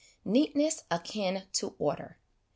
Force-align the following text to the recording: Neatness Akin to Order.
Neatness 0.25 0.83
Akin 0.89 1.43
to 1.53 1.75
Order. 1.77 2.17